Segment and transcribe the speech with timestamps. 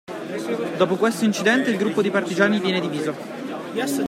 [0.77, 3.13] Dopo questo incidente il gruppo di partigiani viene diviso.